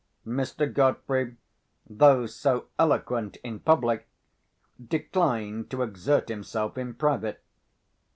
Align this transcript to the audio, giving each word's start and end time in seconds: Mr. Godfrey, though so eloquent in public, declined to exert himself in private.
Mr. 0.25 0.65
Godfrey, 0.73 1.37
though 1.87 2.25
so 2.25 2.65
eloquent 2.79 3.35
in 3.43 3.59
public, 3.59 4.07
declined 4.83 5.69
to 5.69 5.83
exert 5.83 6.27
himself 6.27 6.75
in 6.75 6.95
private. 6.95 7.43